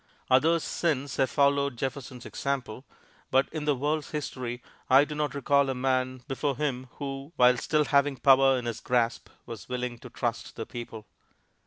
[0.31, 2.83] Others, since, have followed Jefferson's example,
[3.29, 7.57] but in the world's history I do not recall a man before him who, while
[7.57, 11.05] still having power in his grasp, was willing to trust the people.